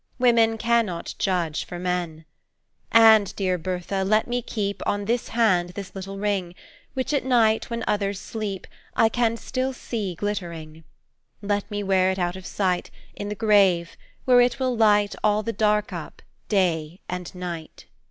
[0.17, 2.25] Women cannot judge for men.
[2.91, 6.55] "And, dear Bertha, let me keep On this hand this little ring,
[6.95, 10.85] Which at night, when others sleep, I can still see glittering.
[11.43, 13.95] Let me wear it out of sight, In the grave,
[14.25, 17.85] where it will light All the Dark up, day and night."